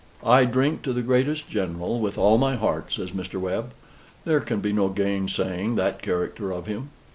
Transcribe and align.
"I 0.25 0.45
drink 0.45 0.81
to 0.81 0.93
the 0.93 1.03
greatest 1.03 1.47
general 1.47 1.99
with 1.99 2.17
all 2.17 2.39
my 2.39 2.55
heart," 2.55 2.91
says 2.91 3.11
Mr. 3.11 3.39
Webb; 3.39 3.71
"there 4.25 4.39
can 4.39 4.59
be 4.59 4.73
no 4.73 4.89
gainsaying 4.89 5.75
that 5.75 6.01
character 6.01 6.49
of 6.51 6.65
him. 6.65 6.89